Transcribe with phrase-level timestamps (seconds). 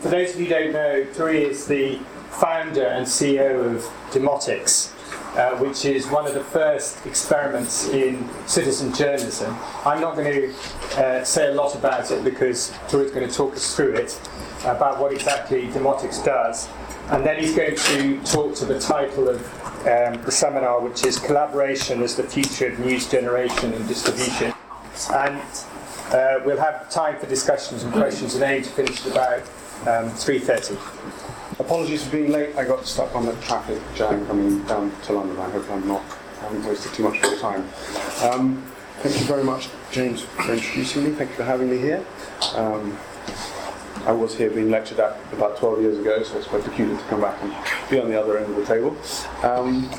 [0.00, 1.98] For those of you who don't know, Turi is the
[2.30, 4.92] founder and CEO of Demotix,
[5.36, 9.56] uh, which is one of the first experiments in citizen journalism.
[9.84, 13.34] I'm not going to uh, say a lot about it because Turi is going to
[13.34, 14.20] talk us through it
[14.64, 16.68] about what exactly Demotix does.
[17.08, 19.40] And then he's going to talk to the title of
[19.80, 24.54] um, the seminar, which is Collaboration as the Future of News Generation and Distribution.
[25.10, 25.42] And
[26.12, 29.42] uh, we'll have time for discussions and questions and aim to finish at about
[29.82, 31.60] um, 3.30.
[31.60, 32.56] Apologies for being late.
[32.56, 35.38] I got stuck on the traffic jam coming down to London.
[35.38, 36.02] I hope I'm not
[36.40, 37.68] having wasted too much of your time.
[38.22, 38.62] Um,
[39.00, 41.10] thank you very much, James, for introducing me.
[41.10, 42.04] Thank you for having me here.
[42.54, 42.96] Um,
[44.06, 47.04] I was here being lectured at about 12 years ago, so it's quite peculiar to
[47.04, 47.52] come back and
[47.90, 48.96] be on the other end of the table.
[49.42, 49.90] Um,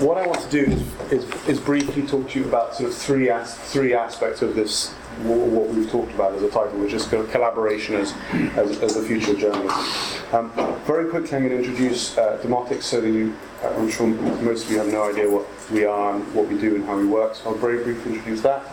[0.00, 2.96] what I want to do is, is, is, briefly talk to you about sort of
[2.96, 7.04] three, as, three aspects of this what we've talked about as a title, which is
[7.08, 8.14] collaboration as,
[8.56, 10.32] as, as future of journalism.
[10.32, 10.52] Um,
[10.84, 14.66] very quickly, I'm going to introduce uh, Demotix so that you, uh, I'm sure most
[14.66, 17.06] of you have no idea what we are and what we do and how we
[17.06, 18.72] work, so I'll very briefly introduce that.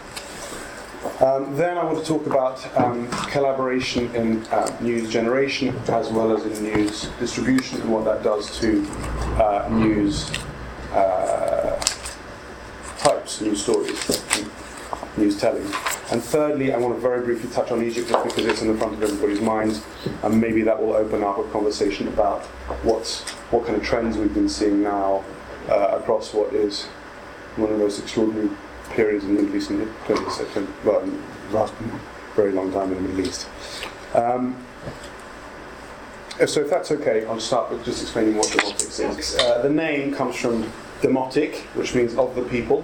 [1.20, 6.36] Um, then I want to talk about um, collaboration in uh, news generation as well
[6.36, 8.86] as in news distribution and what that does to
[9.42, 10.30] uh, news
[13.42, 14.22] news stories,
[15.18, 15.66] news telling.
[16.12, 18.78] And thirdly, I want to very briefly touch on Egypt just because it's in the
[18.78, 19.84] front of everybody's minds,
[20.24, 22.44] and maybe that will open up a conversation about
[22.84, 25.24] what's, what kind of trends we've been seeing now
[25.70, 26.86] uh, across what is
[27.56, 28.50] one of the most extraordinary
[28.92, 31.10] periods in the Middle East in the 20th century, well,
[31.52, 31.74] last
[32.36, 33.48] very long time in the Middle East.
[34.14, 34.64] Um,
[36.46, 39.36] so if that's okay, I'll start with just explaining what Demotix is.
[39.38, 40.70] Uh, the name comes from
[41.02, 42.84] demotic, which means of the people.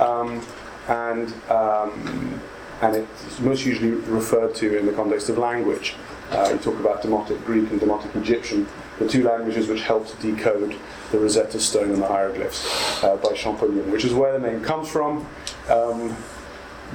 [0.00, 0.44] Um,
[0.88, 2.40] and um,
[2.82, 5.94] and it's most usually referred to in the context of language.
[6.30, 8.66] Uh, you talk about Demotic Greek and Demotic Egyptian,
[8.98, 10.76] the two languages which helped decode
[11.10, 14.88] the Rosetta Stone and the hieroglyphs uh, by Champollion, which is where the name comes
[14.88, 15.26] from.
[15.68, 16.16] Um,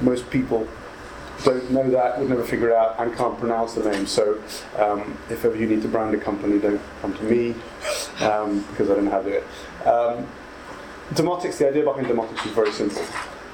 [0.00, 0.66] most people
[1.44, 4.06] don't know that, would never figure it out, and can't pronounce the name.
[4.06, 4.42] So
[4.78, 7.54] um, if ever you need to brand a company, don't come to me
[8.20, 10.26] um, because I don't know how to do it.
[11.14, 13.02] Demotix, the idea behind Demotix is very simple.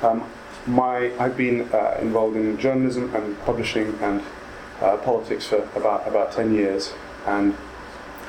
[0.02, 0.24] Um,
[0.66, 4.22] my, I've been uh, involved in journalism and publishing and
[4.80, 6.94] uh, politics for about, about 10 years
[7.26, 7.54] and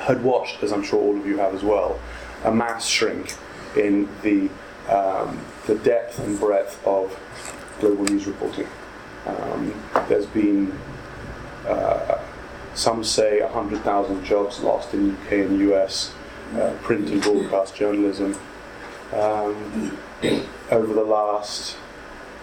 [0.00, 1.98] had watched, as I'm sure all of you have as well,
[2.44, 3.34] a mass shrink
[3.76, 4.50] in the,
[4.92, 7.18] um, the depth and breadth of
[7.80, 8.68] global news reporting.
[9.26, 10.78] Um, there's been,
[11.66, 12.20] uh,
[12.74, 16.12] some say, 100,000 jobs lost in UK and US
[16.56, 18.38] uh, print and broadcast journalism
[19.12, 19.98] um,
[20.70, 21.76] over the last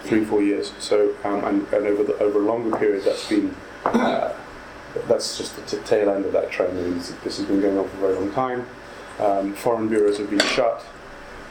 [0.04, 0.74] three, four years.
[0.80, 3.56] So, um, and, and, over the, over a longer period, that's been
[3.86, 4.34] uh,
[5.08, 6.78] that's just the t- tail end of that trend.
[7.24, 8.68] This has been going on for a very long time.
[9.20, 10.84] Um, foreign bureaus have been shut.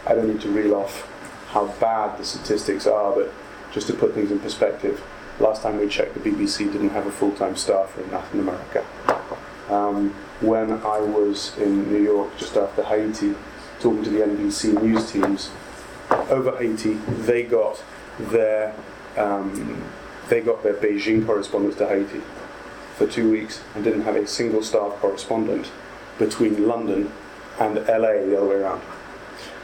[0.06, 1.06] I don't need to reel off
[1.48, 3.32] how bad the statistics are, but
[3.72, 5.02] just to put things in perspective,
[5.38, 8.84] last time we checked, the BBC didn't have a full-time staff in Latin America.
[9.68, 10.10] Um,
[10.40, 13.34] when I was in New York just after Haiti,
[13.80, 15.50] talking to the NBC news teams,
[16.28, 17.82] over Haiti, they got
[18.18, 18.74] their
[19.16, 19.82] um,
[20.28, 22.20] they got their Beijing correspondents to Haiti
[22.96, 25.70] for two weeks and didn't have a single staff correspondent
[26.18, 27.10] between London
[27.58, 28.82] and LA the other way around.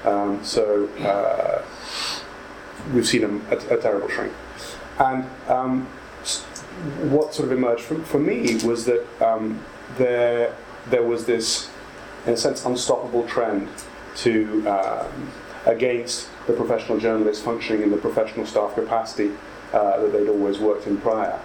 [0.04, 1.62] Um, so uh,
[2.92, 4.32] we've seen a, a, a terrible shrink.
[4.98, 5.86] And um,
[7.10, 9.62] what sort of emerged for, me was that um,
[9.98, 10.54] there
[10.88, 11.70] there was this,
[12.26, 13.68] in a sense, unstoppable trend
[14.16, 15.32] to um,
[15.66, 19.32] against the professional journalists functioning in the professional staff capacity
[19.72, 21.40] uh, that they'd always worked in prior.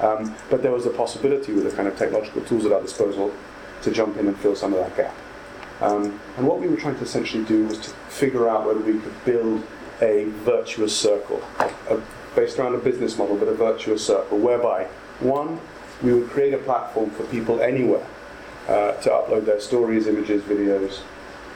[0.00, 3.32] Um, but there was a possibility with the kind of technological tools at our disposal
[3.82, 5.14] to jump in and fill some of that gap.
[5.80, 8.98] Um, and what we were trying to essentially do was to figure out whether we
[8.98, 9.62] could build
[10.02, 12.00] a virtuous circle, a,
[12.34, 14.84] based around a business model, but a virtuous circle, whereby,
[15.20, 15.60] one,
[16.02, 18.06] we would create a platform for people anywhere
[18.68, 21.00] uh, to upload their stories, images, videos,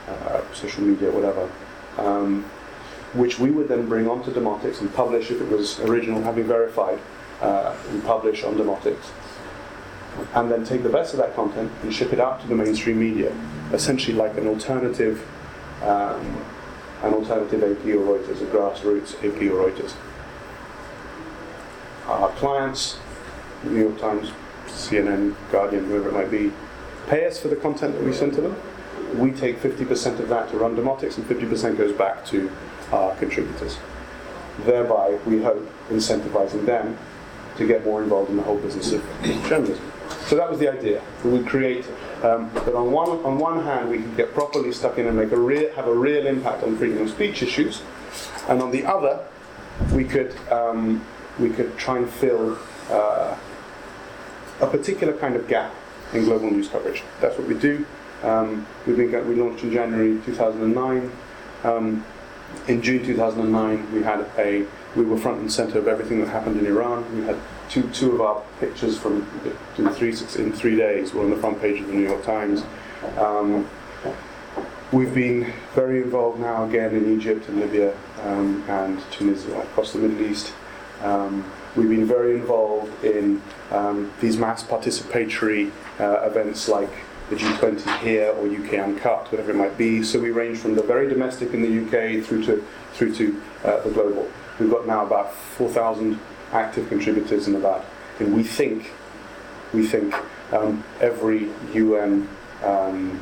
[0.07, 1.49] uh, social media, whatever,
[1.97, 2.43] um,
[3.13, 6.99] which we would then bring onto Demotix and publish if it was original, having verified,
[7.41, 8.97] uh, and publish on Demotix.
[10.33, 12.99] And then take the best of that content and ship it out to the mainstream
[12.99, 13.35] media,
[13.73, 15.27] essentially like an alternative,
[15.81, 16.41] um,
[17.03, 19.93] an alternative AP or Reuters, a grassroots AP or Reuters.
[22.07, 22.99] Our clients,
[23.63, 24.31] New York Times,
[24.67, 26.51] CNN, Guardian, whoever it might be,
[27.07, 28.55] pay us for the content that we send to them
[29.19, 32.51] we take 50% of that to run Demotix and 50% goes back to
[32.91, 33.77] our contributors.
[34.65, 36.97] Thereby, we hope, incentivizing them
[37.57, 39.03] to get more involved in the whole business of
[39.47, 39.91] journalism.
[40.27, 41.01] So that was the idea.
[41.23, 41.85] We would create
[42.23, 45.31] um, that on one, on one hand we could get properly stuck in and make
[45.31, 47.81] a real, have a real impact on freedom of speech issues,
[48.47, 49.25] and on the other
[49.93, 51.05] we could, um,
[51.39, 52.57] we could try and fill
[52.89, 53.35] uh,
[54.61, 55.73] a particular kind of gap
[56.13, 57.03] in global news coverage.
[57.21, 57.85] That's what we do.
[58.25, 61.11] Um, we've been, we launched in January 2009.
[61.63, 62.03] Um,
[62.67, 66.57] in June 2009, we had a we were front and center of everything that happened
[66.57, 67.03] in Iran.
[67.17, 67.37] We had
[67.69, 69.27] two two of our pictures from
[69.77, 72.23] in three six, in three days were on the front page of the New York
[72.23, 72.63] Times.
[73.17, 73.69] Um,
[74.91, 79.99] we've been very involved now again in Egypt and Libya um, and Tunisia across the
[79.99, 80.53] Middle East.
[81.03, 86.89] Um, we've been very involved in um, these mass participatory uh, events like
[87.29, 90.03] the G20 here or UK Uncut, whatever it might be.
[90.03, 92.63] So we range from the very domestic in the UK through to
[92.93, 94.29] through to uh, the global.
[94.59, 96.17] We've got now about 4,000
[96.53, 97.83] active contributors in about,
[98.19, 98.91] and we think,
[99.73, 100.15] we think
[100.53, 102.29] um, every UN
[102.63, 103.19] um,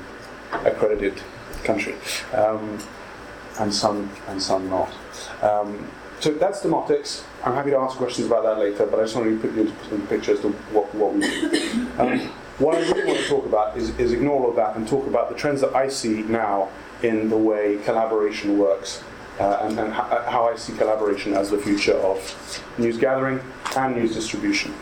[0.51, 1.19] accredited
[1.63, 1.95] country,
[2.33, 2.77] um,
[3.59, 4.93] and some and some not.
[5.41, 5.89] Um,
[6.19, 7.23] so that's Demotix.
[7.43, 9.61] I'm happy to answer questions about that later, but I just wanted to put you
[9.63, 12.29] into some picture as to what, what we do.
[12.63, 15.05] What I really want to talk about is, is ignore all of that and talk
[15.05, 16.69] about the trends that I see now
[17.01, 19.03] in the way collaboration works
[19.37, 23.41] uh, and, and how I see collaboration as the future of news gathering
[23.75, 24.73] and news distribution.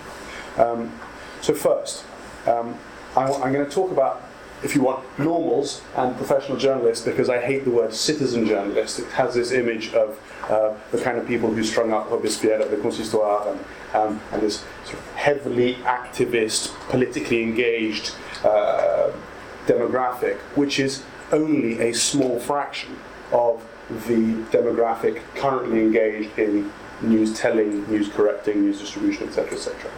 [0.58, 0.94] Um,
[1.42, 2.06] so, first,
[2.46, 2.78] um,
[3.18, 4.22] I, am going to talk about,
[4.64, 9.00] if you want, normals and professional journalists because I hate the word citizen journalist.
[9.00, 10.20] It has this image of
[10.50, 13.60] uh, the kind of people who strung up Robespierre at the Consistoire and,
[13.94, 18.14] um, and this sort of heavily activist, politically engaged
[18.44, 19.12] uh,
[19.66, 22.98] demographic, which is only a small fraction
[23.32, 23.66] of
[24.08, 26.72] the demographic currently engaged in
[27.02, 29.92] news telling, news correcting, news distribution, etc., etc.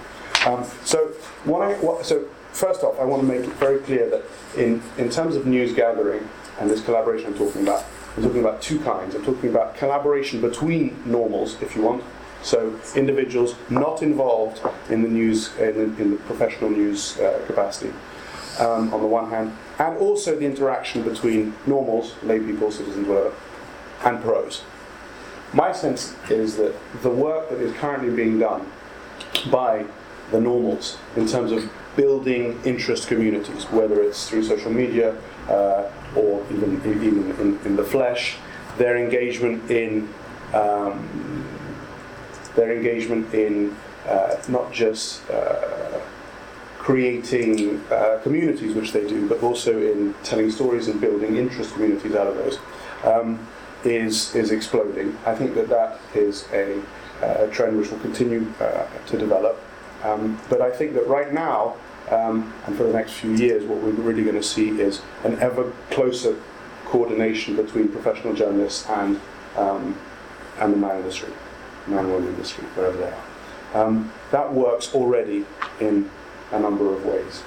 [0.46, 1.08] Um, so,
[1.46, 4.24] what I, what, so first off, I want to make it very clear that
[4.58, 6.28] in, in terms of news gathering
[6.60, 7.84] and this collaboration I'm talking about,
[8.16, 9.16] I'm talking about two kinds.
[9.16, 12.04] I'm talking about collaboration between normals, if you want,
[12.44, 17.92] so individuals not involved in the news, in the, in the professional news uh, capacity,
[18.60, 23.34] um, on the one hand, and also the interaction between normals, lay people, citizens, whatever,
[24.04, 24.64] and pros.
[25.54, 28.72] My sense is that the work that is currently being done
[29.50, 29.86] by
[30.32, 35.16] the normals in terms of building interest communities, whether it's through social media
[35.48, 38.38] uh, or even, even in, in, the flesh,
[38.78, 40.10] their engagement in
[40.54, 41.46] um,
[42.56, 43.76] their engagement in
[44.08, 46.00] uh, not just uh,
[46.78, 52.14] creating uh, communities, which they do, but also in telling stories and building interest communities
[52.14, 52.60] out of those.
[53.04, 53.48] Um,
[53.86, 55.18] is, is exploding.
[55.26, 56.82] I think that that is a,
[57.22, 59.62] a trend which will continue uh, to develop.
[60.04, 61.76] Um, but I think that right now,
[62.12, 65.40] um, and for the next few years, what we're really going to see is an
[65.40, 66.36] ever closer
[66.86, 69.20] coordination between professional journalists and,
[69.58, 69.98] um,
[70.60, 71.34] and the man industry,
[71.88, 73.24] man woman industry, wherever they are.
[73.74, 75.46] Um, that works already
[75.80, 76.10] in
[76.52, 77.44] a number of ways.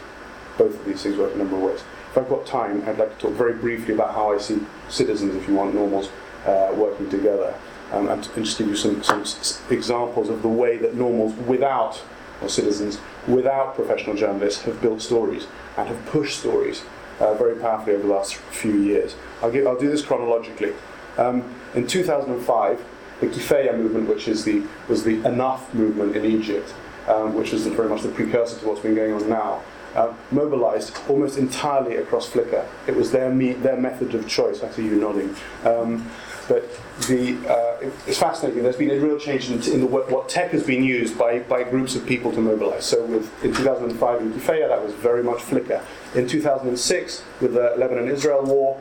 [0.59, 1.85] Both of these things work in a number of ways.
[2.11, 4.59] If I've got time, I'd like to talk very briefly about how I see
[4.89, 6.09] citizens, if you want, normals,
[6.47, 7.55] uh, working together.
[7.93, 9.25] Um, and, and, just give you some, some
[9.71, 12.03] examples of the way that normals without,
[12.43, 15.47] or citizens without professional journalists have built stories
[15.77, 16.83] and have pushed stories
[17.21, 19.17] uh, very powerfully over the last few years.
[19.43, 20.73] I'll, give, I'll do this chronologically.
[21.17, 22.85] Um, in 2005,
[23.21, 26.75] the Kifaya movement, which is the, was the Enough movement in Egypt,
[27.09, 29.63] um, which was very much the precursor to what's been going on now,
[29.95, 32.67] uh, mobilized almost entirely across Flickr.
[32.87, 34.63] It was their, me- their method of choice.
[34.63, 35.35] I see you nodding.
[35.65, 36.11] Um,
[36.49, 36.69] but
[37.09, 38.63] the, uh, it's fascinating.
[38.63, 41.63] There's been a real change in, in the, what tech has been used by, by
[41.65, 42.85] groups of people to mobilize.
[42.85, 45.83] So with, in 2005 in Kifaya, that was very much Flickr.
[46.15, 48.81] In 2006, with the Lebanon-Israel war,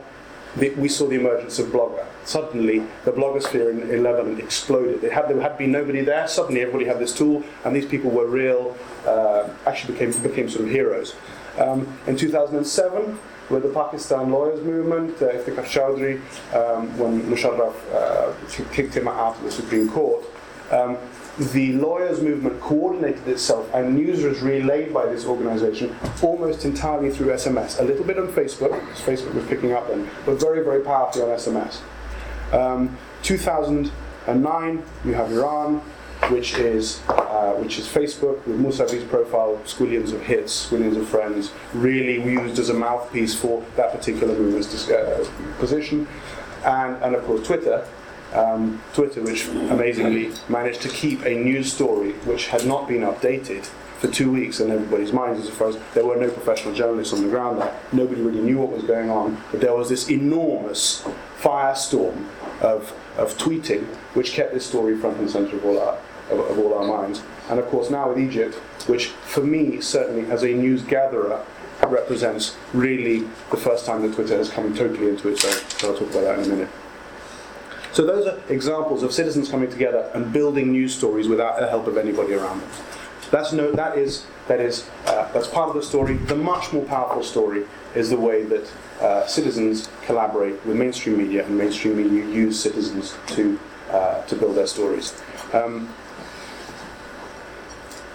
[0.56, 2.04] the, we saw the emergence of Blogger.
[2.24, 5.04] Suddenly, the blogosphere in, in Lebanon exploded.
[5.04, 6.26] It had, there had been nobody there.
[6.26, 10.64] Suddenly, everybody had this tool, and these people were real, uh, actually became, became sort
[10.64, 11.14] of heroes.
[11.58, 16.20] Um, in 2007, with the Pakistan lawyers movement, uh, Iftikhar Chaudhry,
[16.54, 20.24] um, when Musharraf uh, kicked him out of the Supreme Court,
[20.70, 20.96] um,
[21.52, 27.28] the lawyers movement coordinated itself and news was relayed by this organization almost entirely through
[27.28, 27.78] SMS.
[27.78, 31.24] A little bit on Facebook, because Facebook was picking up then, but very, very powerfully
[31.24, 31.80] on SMS.
[32.52, 35.82] Um, 2009, you have Iran,
[36.30, 41.52] which is uh, which is Facebook with Mousavi's profile, squillions of hits, squillions of friends,
[41.74, 46.08] really used as a mouthpiece for that particular movement's uh, position,
[46.64, 47.86] and and of course Twitter.
[48.36, 53.64] Um, Twitter, which amazingly managed to keep a news story which had not been updated
[53.98, 57.22] for two weeks in everybody's minds as far as there were no professional journalists on
[57.22, 57.62] the ground.
[57.92, 61.02] Nobody really knew what was going on, but there was this enormous
[61.40, 62.26] firestorm
[62.60, 65.98] of, of tweeting which kept this story front and center of all our
[66.30, 67.22] of, of all our minds.
[67.48, 71.44] And of course now with Egypt, which for me certainly as a news gatherer
[71.86, 75.70] represents really the first time that Twitter has come totally into its own.
[75.70, 76.68] So I'll talk about that in a minute.
[77.96, 81.86] So those are examples of citizens coming together and building news stories without the help
[81.86, 82.70] of anybody around them.
[83.30, 86.18] That's no, that is that is uh, that's part of the story.
[86.18, 91.46] The much more powerful story is the way that uh, citizens collaborate with mainstream media
[91.46, 95.18] and mainstream media use citizens to uh, to build their stories.
[95.54, 95.88] Um,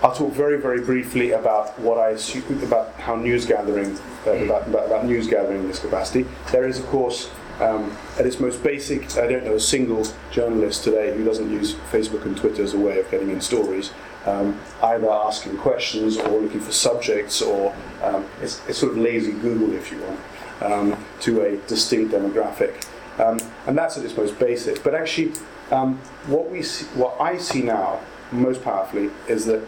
[0.03, 3.97] I'll talk very, very briefly about what I assume about how news gathering,
[4.27, 6.27] uh, about, about, about, news gathering in this capacity.
[6.51, 7.29] There is, of course,
[7.61, 11.75] um, at its most basic, I don't know a single journalist today who doesn't use
[11.91, 13.91] Facebook and Twitter as a way of getting in stories,
[14.25, 19.31] um, either asking questions or looking for subjects, or um, it's, it's, sort of lazy
[19.31, 20.19] Google, if you want,
[20.61, 22.85] um, to a distinct demographic.
[23.19, 24.83] Um, and that's at its most basic.
[24.83, 25.33] But actually,
[25.69, 27.99] um, what we see, what I see now
[28.31, 29.61] most powerfully is that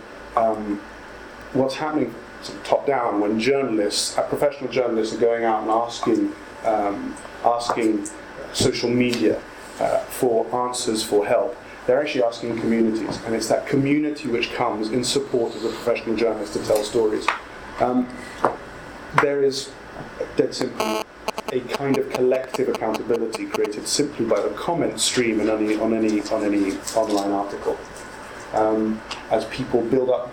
[1.53, 5.71] what's happening sort of top down when journalists, uh, professional journalists, are going out and
[5.71, 6.33] asking,
[6.65, 8.07] um, asking
[8.53, 9.41] social media
[9.79, 11.55] uh, for answers for help.
[11.85, 16.15] They're actually asking communities, and it's that community which comes in support of the professional
[16.15, 17.27] journalist to tell stories.
[17.79, 18.07] Um,
[19.21, 19.69] there is,
[20.37, 21.03] dead simply,
[21.51, 26.21] a kind of collective accountability created simply by the comment stream on any on any
[26.29, 27.77] on any online article
[28.53, 30.32] um, as people build up.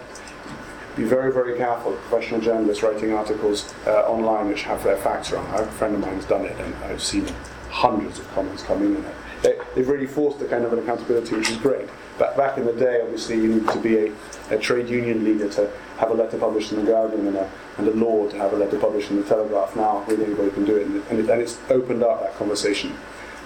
[0.96, 1.92] Be very, very careful.
[1.92, 5.46] Professional journalists writing articles uh, online which have their facts wrong.
[5.54, 7.26] A friend of mine has done it, and I've seen
[7.70, 9.04] hundreds of comments coming in.
[9.42, 11.88] They, they've really forced a kind of an accountability, which is great.
[12.18, 14.12] But back in the day, obviously, you need to be a,
[14.50, 17.88] a trade union leader to have a letter published in the Guardian and a, and
[17.88, 19.74] a law to have a letter published in the Telegraph.
[19.76, 22.94] Now, really, anybody can do it, and, it, and it's opened up that conversation.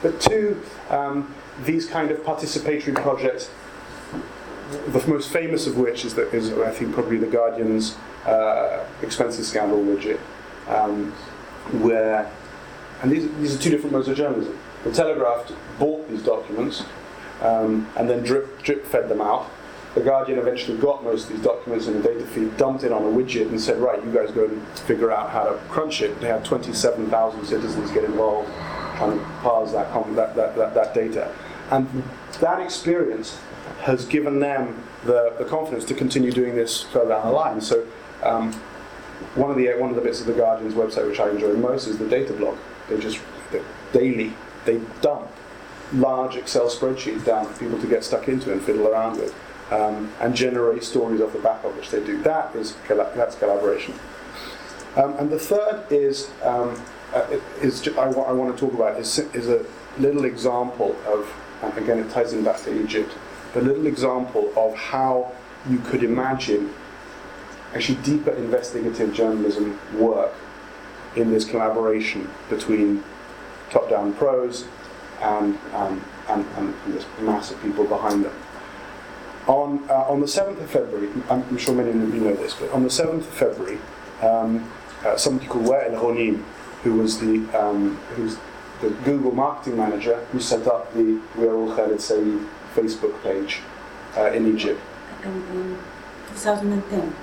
[0.02, 0.60] But two,
[0.90, 1.32] um,
[1.64, 3.50] these kind of participatory projects
[4.70, 9.48] the most famous of which is, that is I think, probably the Guardian's uh, expenses
[9.48, 10.18] scandal widget,
[10.68, 11.12] um,
[11.82, 12.30] where,
[13.02, 14.58] and these, these are two different modes of journalism.
[14.84, 16.84] The Telegraph bought these documents
[17.40, 19.50] um, and then drip, drip fed them out.
[19.94, 23.02] The Guardian eventually got most of these documents in a data feed, dumped it on
[23.02, 26.20] a widget, and said, right, you guys go and figure out how to crunch it.
[26.20, 28.50] They had 27,000 citizens get involved
[28.96, 31.34] trying to parse that, that, that, that, that data.
[31.70, 32.04] And
[32.40, 33.38] that experience
[33.82, 37.60] has given them the, the confidence to continue doing this further down the line.
[37.60, 37.86] So
[38.22, 38.52] um,
[39.34, 41.86] one of the one of the bits of the Guardian's website which I enjoy most
[41.86, 42.58] is the data blog.
[42.88, 43.18] They just
[43.92, 44.32] daily
[44.64, 45.30] they dump
[45.92, 49.34] large Excel spreadsheets down for people to get stuck into and fiddle around with,
[49.70, 52.22] um, and generate stories off the back of which they do.
[52.22, 53.94] That is that's collaboration.
[54.96, 56.80] Um, and the third is um,
[57.12, 57.26] uh,
[57.60, 59.64] is I, I want to talk about is, is a
[59.98, 61.32] little example of
[61.76, 63.12] again it ties in back to Egypt
[63.56, 65.32] a little example of how
[65.68, 66.72] you could imagine
[67.74, 70.32] actually deeper investigative journalism work
[71.16, 73.02] in this collaboration between
[73.70, 74.66] top-down pros
[75.20, 78.34] and, um, and, and, and, this mass of people behind them.
[79.46, 82.70] On, uh, on the 7th of February, I'm sure many of you know this, but
[82.70, 83.78] on the 7th of February,
[84.22, 84.70] um,
[85.04, 86.42] uh, somebody called Wael Ghonim,
[86.82, 88.38] who was the um, who's
[88.80, 92.40] the Google marketing manager who set up the We Are All Khaled Said
[92.74, 93.60] Facebook page
[94.16, 94.80] uh, in Egypt.
[95.24, 95.78] In
[96.28, 97.14] 2010,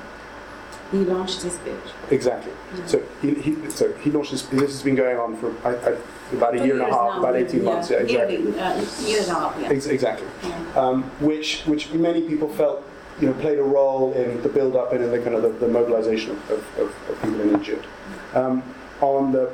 [0.92, 1.76] he launched his page.
[2.10, 2.52] Exactly.
[2.76, 2.86] Yeah.
[2.86, 4.44] So he, he so he launched this.
[4.44, 5.98] This has been going on for I, I,
[6.36, 7.90] about a year and a half, now, about eighteen yeah, months.
[7.90, 8.38] Yeah, exactly.
[8.38, 9.58] uh, year and a half.
[9.60, 9.70] Yeah.
[9.70, 10.28] Ex- exactly.
[10.44, 10.74] Yeah.
[10.76, 12.84] Um, which which many people felt
[13.22, 15.50] you know played a role in the build up and in the kind of the,
[15.50, 17.86] the mobilization of, of, of, people in Egypt.
[18.34, 18.64] Um,
[19.00, 19.54] on the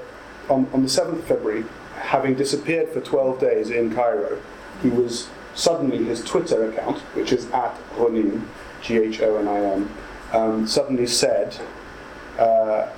[0.50, 4.42] on, on the seventh of February, having disappeared for twelve days in Cairo,
[4.82, 8.44] he was suddenly his Twitter account, which is at Ghonim,
[8.82, 9.90] G H O N I M,
[10.32, 11.58] um, suddenly said,
[12.38, 12.90] uh,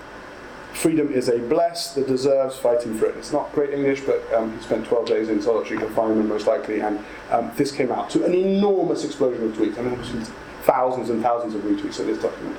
[0.73, 3.17] Freedom is a bless that deserves fighting for it.
[3.17, 6.79] It's not great English, but um, he spent 12 days in solitary confinement, most likely,
[6.79, 9.77] and um, this came out to an enormous explosion of tweets.
[9.79, 10.25] I mean,
[10.63, 12.57] thousands and thousands of retweets of this document.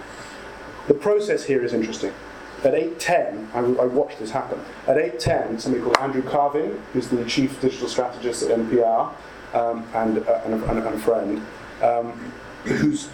[0.89, 2.13] The process here is interesting.
[2.65, 4.61] At 8.10, I, I watched this happen.
[4.87, 9.15] At 8.10, somebody called Andrew Carvin, who's the chief digital strategist at NPR,
[9.55, 11.43] um, and, uh, and, a, and, a, friend,
[11.83, 12.13] um,
[12.65, 13.09] who's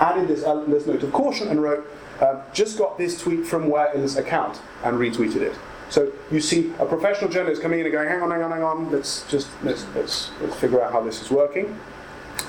[0.00, 1.86] added this, uh, this note of caution and wrote,
[2.20, 5.56] uh, just got this tweet from Wael's account and retweeted it.
[5.88, 8.62] So you see a professional journalist coming in and going, hang on, hang on, hang
[8.62, 11.78] on, let's just let's, let's, let's figure out how this is working.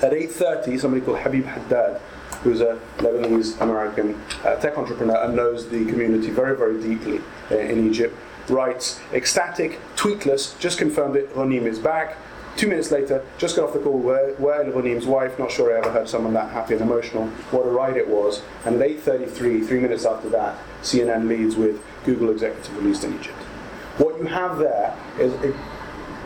[0.02, 2.00] At 8.30, somebody called Habib Haddad
[2.42, 7.56] who's a Lebanese American uh, tech entrepreneur and knows the community very, very deeply uh,
[7.56, 8.16] in Egypt,
[8.48, 12.16] writes ecstatic, tweetless, just confirmed it, Ghonim is back.
[12.58, 15.78] Two minutes later, just got off the call, where, where Ghonim's wife, not sure I
[15.78, 18.42] ever heard someone that happy and emotional, what a ride it was.
[18.64, 23.38] And at 8.33, three minutes after that, CNN leads with Google executive released in Egypt.
[23.98, 25.32] What you have there is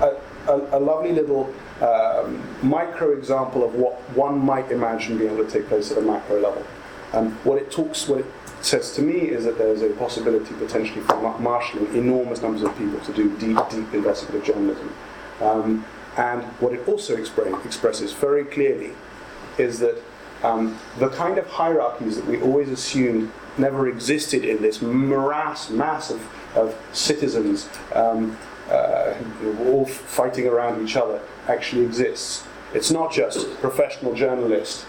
[0.01, 0.17] a,
[0.49, 5.51] a, a lovely little um, micro example of what one might imagine being able to
[5.51, 6.65] take place at a macro level.
[7.13, 8.27] Um, what it talks, what it
[8.63, 13.01] says to me is that there's a possibility potentially for marshalling enormous numbers of people
[13.01, 14.95] to do deep, deep investigative journalism.
[15.43, 15.85] Um,
[16.17, 18.93] and what it also expre- expresses very clearly
[19.59, 19.97] is that
[20.43, 26.11] um, the kind of hierarchies that we always assumed never existed in this morass, mass
[26.11, 28.37] of, of citizens um,
[28.71, 29.15] uh,
[29.67, 32.45] all fighting around each other actually exists.
[32.75, 34.87] It's not just professional journalists,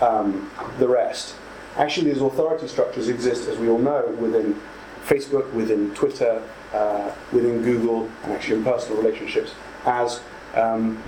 [0.00, 1.34] um, the rest.
[1.76, 4.60] Actually, these authority structures exist, as we all know, within
[5.06, 9.52] Facebook, within Twitter, uh, within Google, and actually in personal relationships
[9.84, 10.20] as
[10.58, 11.02] um,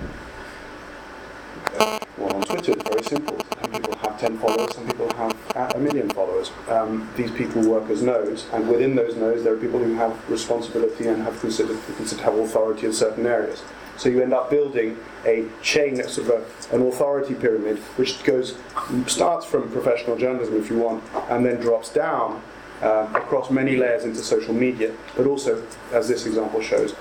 [2.17, 3.37] well, on Twitter, it's very simple.
[3.61, 6.51] Some people have 10 followers, some people have a million followers.
[6.69, 10.29] Um, these people work as nodes, and within those nodes, there are people who have
[10.29, 13.63] responsibility and have considered, considered have authority in certain areas.
[13.97, 18.57] So you end up building a chain, sort of a, an authority pyramid, which goes
[19.05, 22.41] starts from professional journalism, if you want, and then drops down
[22.81, 26.95] uh, across many layers into social media, but also, as this example shows,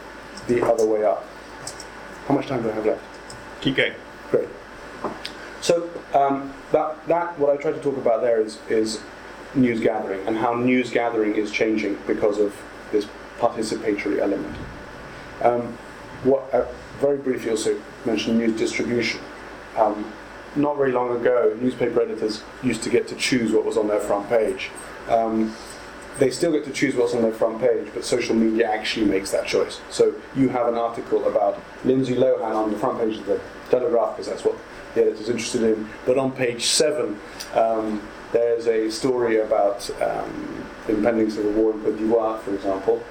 [0.46, 1.26] the other way up.
[2.26, 3.02] How much time do I have left?
[3.60, 3.94] Keep going.
[4.30, 4.48] Great.
[5.60, 9.00] So um, that, that what I try to talk about there is, is
[9.54, 12.56] news gathering and how news gathering is changing because of
[12.92, 13.06] this
[13.38, 14.56] participatory element.
[15.42, 15.76] Um,
[16.24, 16.66] what uh,
[17.00, 19.20] very briefly also mentioned news distribution.
[19.76, 20.12] Um,
[20.56, 24.00] not very long ago, newspaper editors used to get to choose what was on their
[24.00, 24.70] front page.
[25.08, 25.54] Um,
[26.20, 29.30] they still get to choose what's on their front page, but social media actually makes
[29.32, 29.80] that choice.
[29.90, 33.40] So you have an article about Lindsay Lohan on the front page of the
[33.70, 34.56] Telegraph, because that's what
[34.94, 35.88] the editor's interested in.
[36.04, 37.18] But on page seven,
[37.54, 43.02] um, there's a story about um, impending civil war in Cote d'Ivoire, for example.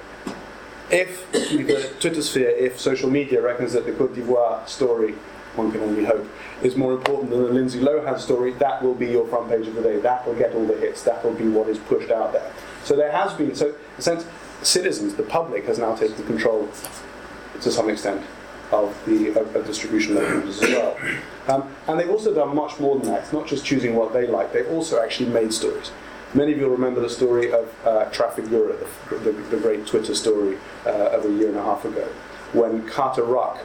[0.90, 5.14] If the Twitter sphere, if social media reckons that the Cote d'Ivoire story,
[5.56, 6.26] one can only hope,
[6.62, 9.74] is more important than the Lindsay Lohan story, that will be your front page of
[9.74, 9.98] the day.
[9.98, 11.02] That will get all the hits.
[11.02, 12.52] That will be what is pushed out there.
[12.84, 14.26] So there has been, so in a sense,
[14.62, 16.68] citizens, the public, has now taken control
[17.60, 18.24] to some extent
[18.72, 20.96] of the of, of distribution mechanisms as well.
[21.48, 23.22] Um, and they've also done much more than that.
[23.22, 25.90] It's not just choosing what they like, they've also actually made stories.
[26.32, 30.14] Many of you will remember the story of uh, Trafigura, the, the, the, great Twitter
[30.14, 32.06] story uh, of a year and a half ago,
[32.52, 33.58] when Carter Ruck,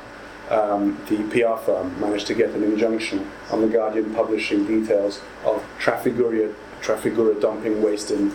[0.49, 5.63] um, the PR firm, managed to get an injunction on The Guardian publishing details of
[5.79, 8.31] Trafigura, Trafigura dumping waste in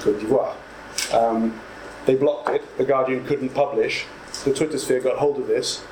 [0.00, 0.54] Cote d'Ivoire.
[1.12, 1.58] Um,
[2.04, 4.04] they blocked it, The Guardian couldn't publish,
[4.44, 5.82] the Twitter sphere got hold of this,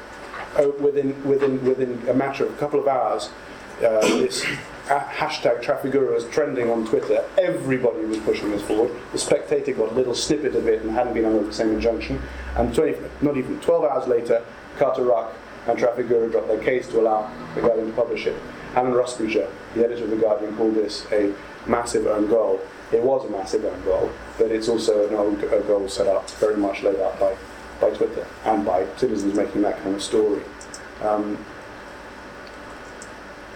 [0.59, 3.31] uh, within, within, within a matter of a couple of hours,
[3.79, 4.45] uh, this
[4.87, 7.25] hashtag Trafigura was trending on Twitter.
[7.39, 8.95] Everybody was pushing this forward.
[9.13, 12.21] The Spectator got a little snippet of it and hadn't been under the same injunction.
[12.57, 14.45] And 20, not even 12 hours later,
[14.77, 15.33] Carter Ruck
[15.67, 18.37] and Trafigura dropped their case to allow The Guardian to publish it.
[18.75, 21.35] Alan Rusbridger, the editor of The Guardian, called this a
[21.67, 22.61] massive own goal.
[22.93, 26.57] It was a massive own goal, but it's also an own goal set up, very
[26.57, 27.37] much laid out by,
[27.81, 30.43] by Twitter and by citizens making that kind of story.
[31.03, 31.45] Um,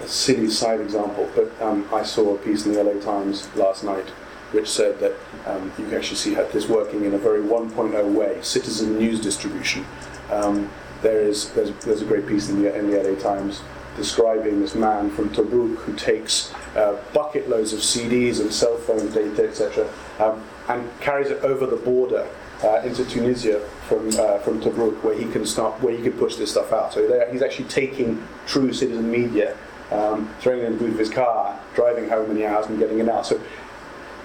[0.02, 3.84] a silly side example, but um, I saw a piece in the LA Times last
[3.84, 4.08] night
[4.52, 5.12] which said that
[5.44, 9.20] um, you can actually see how this working in a very 1.0 way, citizen news
[9.20, 9.84] distribution.
[10.30, 10.70] Um,
[11.02, 13.60] there is there's, there's a great piece in the, in the LA Times
[13.96, 19.10] describing this man from Tobruk who takes uh, bucket loads of CDs and cell phone
[19.10, 22.28] data, etc., um, and carries it over the border
[22.64, 26.36] uh, into Tunisia from uh, from Tobruk, where he can start, where he can push
[26.36, 26.92] this stuff out.
[26.92, 29.56] So he's actually taking true citizen media
[29.90, 32.98] um, throwing it in the boot of his car, driving however many hours and getting
[32.98, 33.26] it out.
[33.26, 33.40] So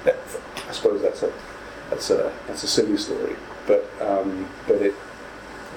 [0.06, 1.32] I suppose that's a
[1.90, 3.36] that's a that's a silly story,
[3.68, 4.96] but um, but it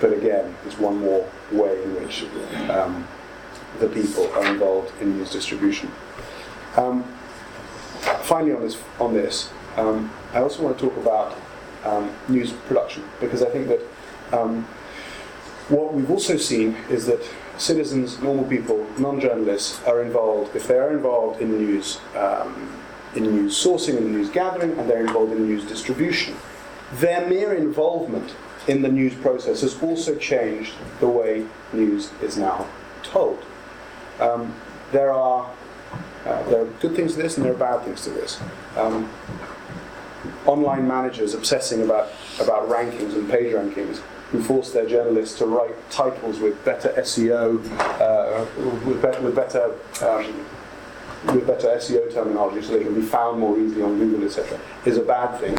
[0.01, 2.25] but again, it's one more way in which
[2.71, 3.07] um,
[3.81, 5.91] the people are involved in news distribution.
[6.77, 7.05] Um,
[8.23, 11.37] finally, on this on this, um, I also want to talk about
[11.85, 13.81] um, news production because I think that
[14.33, 14.65] um,
[15.69, 17.23] what we've also seen is that
[17.57, 22.81] citizens, normal people, non-journalists are involved, if they are involved in news, um,
[23.15, 26.37] in news sourcing and news gathering, and they're involved in news distribution,
[26.95, 28.35] their mere involvement
[28.67, 32.67] in the news process has also changed the way news is now
[33.03, 33.43] told.
[34.21, 34.55] Um,
[34.93, 35.51] there are
[36.25, 38.41] Uh, there are good things to this and there are bad things to this.
[38.79, 39.11] Um,
[40.47, 42.09] online managers obsessing about,
[42.41, 44.01] about rankings and page rankings
[44.31, 47.61] who force their journalists to write titles with better SEO,
[48.01, 48.47] uh,
[48.87, 50.47] with, be- with better um,
[51.27, 54.97] with better SEO terminology so they can be found more easily on Google, etc., is
[54.97, 55.57] a bad thing.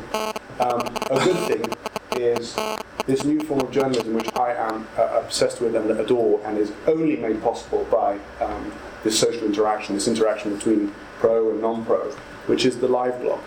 [0.60, 1.66] Um, a good thing
[2.18, 2.56] is
[3.06, 6.72] this new form of journalism, which I am uh, obsessed with and adore, and is
[6.88, 8.72] only made possible by um,
[9.04, 12.12] this social interaction, this interaction between pro and non-pro,
[12.48, 13.40] which is the live blog.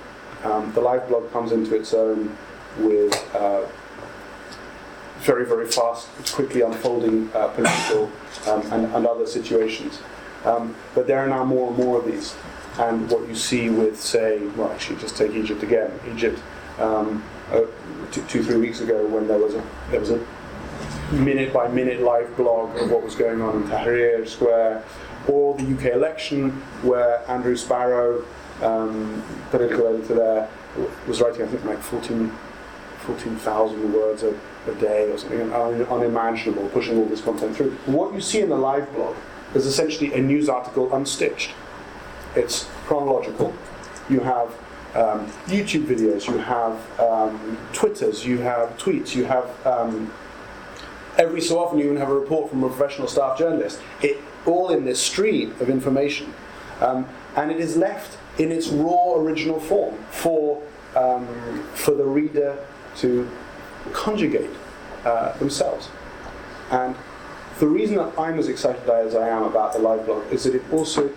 [0.44, 2.36] Um, the live blog comes into its own
[2.78, 3.66] with uh,
[5.18, 8.10] very, very fast, quickly unfolding uh, political
[8.46, 10.00] um, and, and, other situations.
[10.44, 12.36] Um, but there are now more and more of these.
[12.78, 15.90] And what you see with, say, well, actually, just take Egypt again.
[16.12, 16.40] Egypt,
[16.78, 17.62] um, uh,
[18.12, 20.24] two, three weeks ago, when there was a there was a
[21.12, 24.84] minute by minute live blog of what was going on in Tahrir Square,
[25.26, 26.50] or the UK election,
[26.82, 28.24] where Andrew Sparrow,
[28.62, 30.48] um, political editor there,
[31.06, 32.32] was writing, I think, like 14
[33.00, 34.34] 14,000 words a,
[34.66, 37.70] a, day or something un, unimaginable, pushing all this content through.
[37.86, 39.16] What you see in the live blog
[39.54, 41.52] is essentially a news article unstitched.
[42.36, 43.54] It's chronological.
[44.10, 44.48] You have
[44.94, 50.12] um, YouTube videos, you have um, Twitters, you have tweets, you have um,
[51.28, 53.80] every so often you even have a report from a professional staff journalist.
[54.02, 56.32] It all in this stream of information,
[56.80, 60.62] um, and it is left in its raw original form for
[60.96, 61.26] um,
[61.74, 62.58] for the reader
[62.96, 63.28] to
[63.92, 64.50] conjugate
[65.04, 65.90] uh, themselves.
[66.70, 66.96] And
[67.58, 70.54] the reason that I'm as excited as I am about the live blog is that
[70.54, 71.10] it also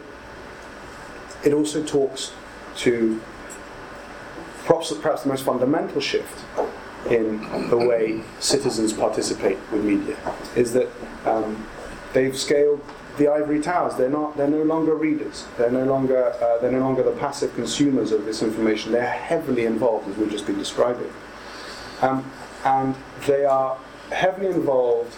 [1.46, 2.34] it also talks
[2.78, 3.22] to
[4.66, 6.38] perhaps, perhaps the most fundamental shift
[7.10, 10.18] in the way citizens participate with media
[10.56, 10.88] is that
[11.26, 11.68] um,
[12.14, 12.82] they've scaled
[13.18, 13.96] the ivory towers.
[13.96, 14.38] They're not.
[14.38, 15.46] They're no longer readers.
[15.58, 16.34] They're no longer.
[16.34, 18.92] Uh, they're no longer the passive consumers of this information.
[18.92, 21.12] They're heavily involved, as we've just been describing.
[22.02, 22.32] Um,
[22.64, 22.96] and
[23.28, 23.78] they are
[24.12, 25.16] heavily involved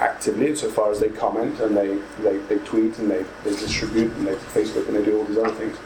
[0.00, 4.26] actively insofar as they comment and they, they, they tweet and they, they distribute and
[4.26, 5.76] they Facebook and they do all these other things.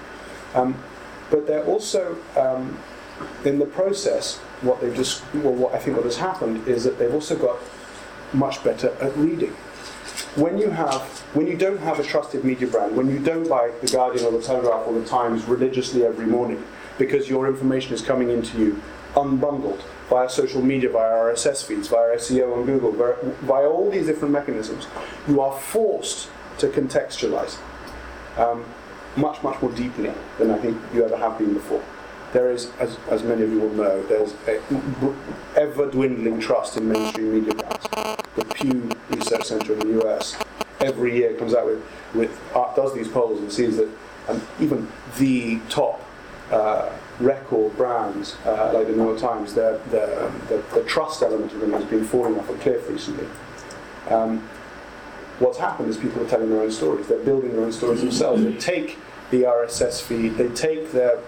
[0.54, 0.74] Um,
[1.30, 2.78] but they're also, um,
[3.44, 6.98] in the process, what they've just, well, what I think what has happened is that
[6.98, 7.58] they've also got
[8.32, 9.50] much better at reading.
[10.36, 11.02] When you have,
[11.34, 14.32] when you don't have a trusted media brand, when you don't buy the Guardian or
[14.32, 16.64] the Telegraph or the Times religiously every morning
[16.98, 18.82] because your information is coming into you
[19.14, 24.32] unbundled via social media, via RSS feeds, via SEO on Google, via, all these different
[24.32, 24.86] mechanisms,
[25.26, 27.58] you are forced to contextualize
[28.36, 28.64] um,
[29.16, 31.82] much, much more deeply than I think you ever have been before.
[32.34, 34.34] There is, as, as many of you will know, there's
[35.54, 37.86] ever dwindling trust in mainstream media brands.
[38.34, 40.36] The Pew Research Center in the US
[40.80, 43.88] every year comes out with, with uh, does these polls and sees that
[44.26, 46.04] um, even the top
[46.50, 51.60] uh, record brands uh, like the New York Times, the, the, the, trust element of
[51.60, 53.28] them has been falling off a cliff recently.
[54.08, 54.40] Um,
[55.38, 57.06] what's happened is people are telling their own stories.
[57.06, 58.42] They're building their own stories themselves.
[58.42, 58.98] They take
[59.30, 61.18] the RSS feed, they take their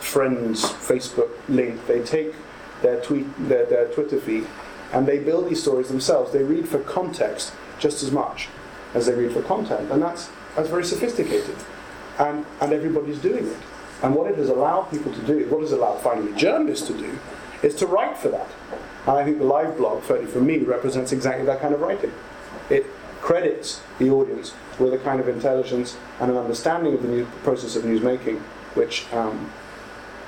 [0.00, 2.34] friend's Facebook link, they take
[2.82, 4.46] their tweet, their, their Twitter feed,
[4.92, 6.32] and they build these stories themselves.
[6.32, 8.48] They read for context just as much
[8.94, 11.56] as they read for content, and that's that's very sophisticated,
[12.18, 13.56] and and everybody's doing it.
[14.02, 16.96] And what it has allowed people to do, what it has allowed finally journalists to
[16.96, 17.18] do,
[17.62, 18.48] is to write for that.
[19.06, 22.12] And I think the live blog, certainly for me, represents exactly that kind of writing.
[22.70, 22.86] It
[23.24, 27.74] credits the audience with a kind of intelligence and an understanding of the new process
[27.74, 28.36] of news making,
[28.74, 29.50] which, um,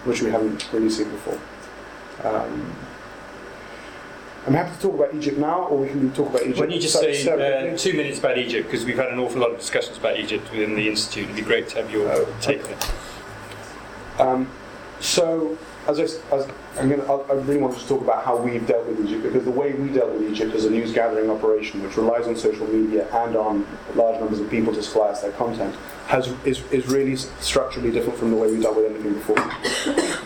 [0.05, 1.39] which we haven't really seen before.
[2.25, 2.75] Um,
[4.47, 6.59] I'm happy to talk about Egypt now, or we can talk about Egypt.
[6.59, 9.43] Why don't you just say uh, two minutes about Egypt, because we've had an awful
[9.43, 11.25] lot of discussions about Egypt within the Institute.
[11.25, 12.91] It'd be great to have your oh, take on it.
[14.19, 14.51] Um,
[15.01, 15.57] so,
[15.87, 16.03] as I,
[16.35, 19.45] as I'm gonna, I really want to talk about how we've dealt with Egypt because
[19.45, 22.67] the way we dealt with Egypt as a news gathering operation, which relies on social
[22.67, 25.75] media and on large numbers of people to supply us their content,
[26.07, 29.37] has, is, is really structurally different from the way we dealt with anything before.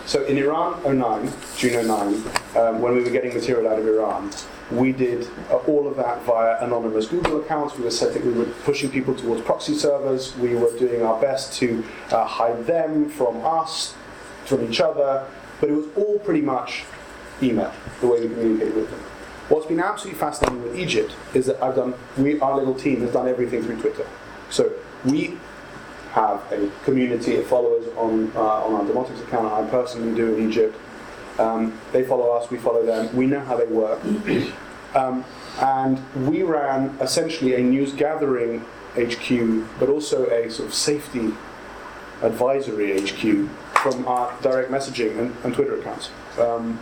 [0.06, 2.14] so in Iran 09, June 09,
[2.56, 4.30] um, when we were getting material out of Iran,
[4.70, 7.76] we did uh, all of that via anonymous Google accounts.
[7.76, 10.36] We were setting, we were pushing people towards proxy servers.
[10.36, 13.94] We were doing our best to uh, hide them from us,
[14.50, 15.26] from each other.
[15.60, 16.84] But it was all pretty much
[17.42, 19.00] email, the way we communicated with them.
[19.48, 23.12] What's been absolutely fascinating with Egypt is that I've done, we, our little team has
[23.12, 24.06] done everything through Twitter.
[24.50, 24.72] So
[25.04, 25.38] we
[26.12, 29.52] have a community of followers on, uh, on our Demotix account.
[29.52, 30.76] I personally do in Egypt.
[31.38, 33.14] Um, they follow us, we follow them.
[33.16, 34.00] We know how they work.
[34.92, 35.24] Um,
[35.60, 38.64] and we ran essentially a news gathering
[38.96, 41.32] HQ, but also a sort of safety
[42.22, 43.48] advisory HQ
[43.82, 46.10] from our direct messaging and, and Twitter accounts.
[46.38, 46.78] Um,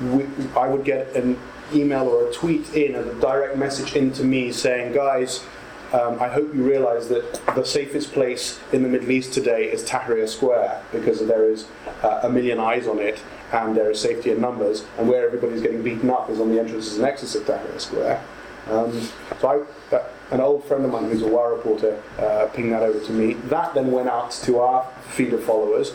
[0.00, 1.38] we, I would get an
[1.74, 5.44] email or a tweet in, a direct message into me saying, guys,
[5.92, 9.84] um, I hope you realize that the safest place in the Middle East today is
[9.84, 11.66] Tahrir Square because there is
[12.02, 13.20] uh, a million eyes on it
[13.52, 16.58] and there is safety in numbers, and where everybody's getting beaten up is on the
[16.58, 18.22] entrances and exits of Tahrir Square.
[18.68, 19.08] Um,
[19.40, 22.82] so I, uh, an old friend of mine who's a war reporter uh, pinged that
[22.82, 23.34] over to me.
[23.34, 25.92] That then went out to our feed of followers.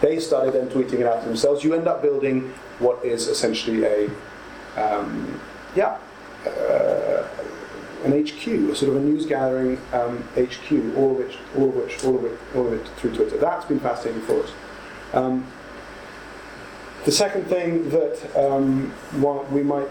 [0.00, 1.64] They started then tweeting it out themselves.
[1.64, 4.10] You end up building what is essentially a,
[4.76, 5.40] um,
[5.74, 5.98] yeah,
[6.46, 7.26] uh,
[8.04, 11.74] an HQ, a sort of a news gathering um, HQ, all of which, all of
[11.74, 13.38] which, all of it, all of it through Twitter.
[13.38, 14.52] That's been fascinating for us.
[15.14, 15.46] Um,
[17.04, 18.92] the second thing that um,
[19.52, 19.88] we might,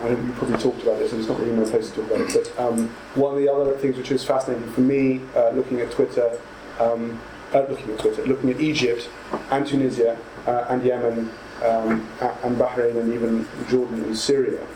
[0.00, 2.10] I know you probably talked about this, and it's not really my place to talk
[2.10, 5.50] about it, but um, one of the other things which is fascinating for me, uh,
[5.50, 6.38] looking at Twitter,
[6.80, 7.20] um,
[7.54, 9.08] uh, looking at Twitter, looking at Egypt
[9.50, 11.30] and Tunisia uh, and Yemen
[11.64, 14.66] um, and Bahrain and even Jordan and Syria,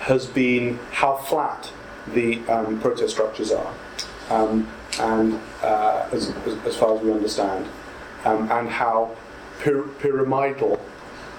[0.00, 1.70] has been how flat
[2.08, 3.74] the um, protest structures are,
[4.30, 4.68] um,
[5.00, 6.30] and uh, as,
[6.66, 7.66] as, far as we understand,
[8.24, 9.16] um, and how
[9.62, 10.78] py- pyramidal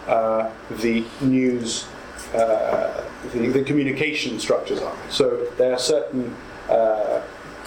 [0.07, 0.49] uh,
[0.81, 1.85] the news,
[2.33, 4.95] uh, the, the, communication structures are.
[5.09, 6.35] So there are certain
[6.69, 7.21] uh,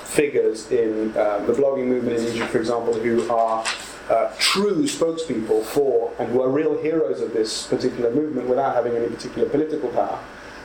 [0.09, 3.65] figures in uh, the blogging movement in Egypt, for example, who are
[4.09, 8.97] uh, true spokespeople for and who are real heroes of this particular movement without having
[8.97, 10.19] any particular political power.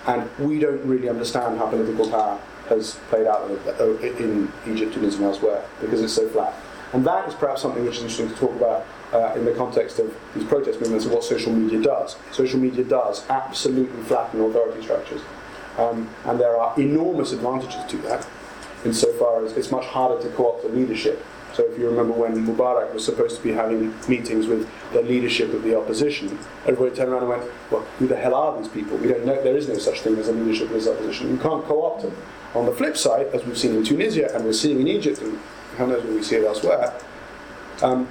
[0.08, 3.50] And we don't really understand how political power has played out
[4.04, 6.54] in Egypt, Tunisia, and elsewhere because it's so flat.
[6.94, 10.00] And that is perhaps something which is interesting to talk about uh, in the context
[10.00, 12.16] of these protest movements and what social media does.
[12.32, 15.22] Social media does absolutely flatten authority structures.
[15.78, 18.28] Um, and there are enormous advantages to that,
[18.86, 22.48] insofar as it's much harder to co opt the leadership so if you remember when
[22.48, 27.12] Mubarak was supposed to be having meetings with the leadership of the opposition, everybody turned
[27.12, 28.98] around and went, well, who the hell are these people?
[28.98, 31.30] We don't know, there is no such thing as a leadership of this opposition.
[31.30, 32.18] You can't co-opt them.
[32.56, 35.38] On the flip side, as we've seen in Tunisia and we're seeing in Egypt, and
[35.78, 37.00] who knows when we see it elsewhere,
[37.84, 38.08] um,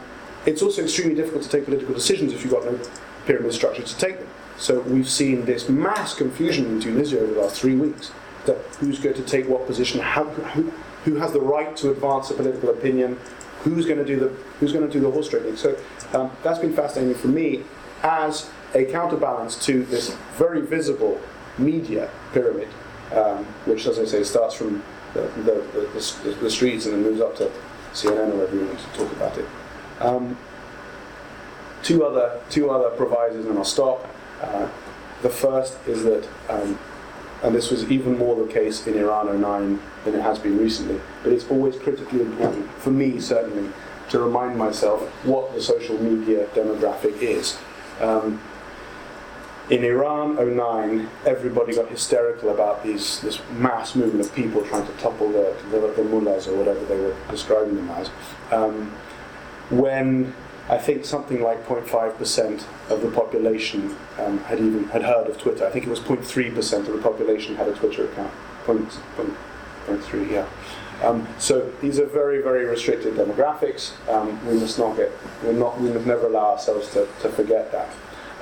[0.47, 2.79] it's also extremely difficult to take political decisions if you've got no
[3.27, 4.29] pyramid structure to take them.
[4.57, 8.13] So we've seen this mass confusion in Tunisia over the last three weeks.
[8.47, 10.73] That who's going to take what position, how, who,
[11.05, 13.19] who has the right to advance a political opinion,
[13.61, 14.29] who's going to do the
[14.59, 15.57] who's going to do the horse trading.
[15.57, 15.77] So
[16.13, 17.65] um, that's been fascinating for me
[18.03, 21.21] as a counterbalance to this very visible
[21.59, 22.69] media pyramid,
[23.13, 24.83] um, which, as I say, starts from
[25.15, 25.65] the, the,
[26.25, 27.51] the, the, streets and then moves up to
[27.93, 29.47] CNN or want to talk about it.
[30.01, 30.39] Um,
[31.83, 34.09] two other two other provisos, and I'll stop.
[34.41, 34.69] Uh,
[35.21, 36.79] the first is that um,
[37.43, 41.01] and this was even more the case in Iran 09 than it has been recently.
[41.23, 43.73] But it's always critically important, for me certainly,
[44.11, 47.59] to remind myself what the social media demographic is.
[48.01, 48.41] Um,
[49.71, 54.93] in Iran 09, everybody got hysterical about these, this mass movement of people trying to
[54.95, 58.11] topple the, the, the mullahs or whatever they were describing them as.
[58.51, 58.93] Um,
[59.71, 60.35] when
[60.69, 65.67] I think something like 0.5% of the population um, had even had heard of Twitter.
[65.67, 68.33] I think it was 0.3% of the population had a Twitter account.
[68.67, 70.47] 0.3, yeah.
[71.03, 73.93] Um, so these are very, very restricted demographics.
[74.09, 75.11] Um, we must not get,
[75.43, 77.91] we're not, we must never allow ourselves to, to forget that.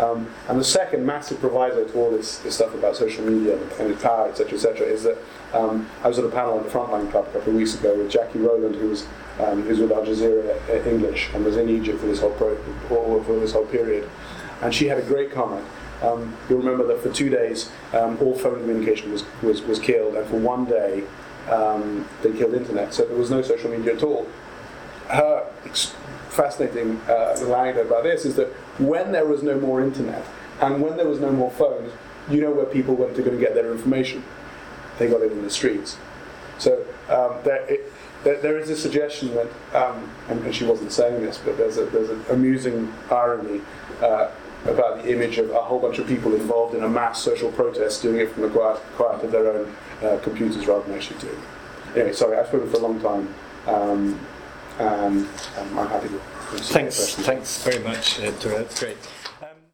[0.00, 3.90] Um, and the second massive proviso to all this, this stuff about social media and,
[3.90, 5.18] its power, etc., etc., is that
[5.52, 7.94] um, I was at a panel at the Frontline Club a couple of weeks ago
[7.94, 9.06] with Jacky Rowland, who was
[9.40, 12.56] um, who's with Al Jazeera English and was in Egypt for this whole pro-
[13.22, 14.08] for this whole period,
[14.62, 15.66] and she had a great comment.
[16.02, 20.14] Um, you'll remember that for two days, um, all phone communication was, was, was killed,
[20.14, 21.04] and for one day,
[21.50, 22.94] um, they killed internet.
[22.94, 24.26] So there was no social media at all.
[25.10, 25.46] Her
[26.28, 30.24] fascinating uh, anecdote about this is that when there was no more internet
[30.60, 31.92] and when there was no more phones,
[32.30, 34.22] you know where people went to go and get their information.
[34.98, 35.96] They got it in the streets.
[36.58, 37.92] So um, there, it,
[38.22, 41.78] there, there is a suggestion that, um, and, and, she wasn't saying this, but there's,
[41.78, 43.62] a, there's an amusing irony
[44.02, 44.30] uh,
[44.66, 48.02] about the image of a whole bunch of people involved in a mass social protest
[48.02, 51.34] doing it from the quiet, quiet of their own uh, computers rather than actually doing
[51.34, 51.98] it.
[51.98, 53.34] Anyway, sorry, I've spoken for a long time,
[53.66, 54.20] um,
[54.80, 56.18] um, I'm happy to.
[56.58, 58.30] Thanks, thanks very much, uh,
[58.78, 58.96] great.